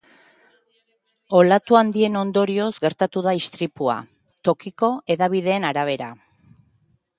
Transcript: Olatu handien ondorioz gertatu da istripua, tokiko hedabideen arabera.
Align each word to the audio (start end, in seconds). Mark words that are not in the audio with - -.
Olatu 1.39 1.77
handien 1.79 2.17
ondorioz 2.21 2.71
gertatu 2.87 3.23
da 3.29 3.35
istripua, 3.41 3.99
tokiko 4.49 4.93
hedabideen 5.15 5.71
arabera. 5.73 6.11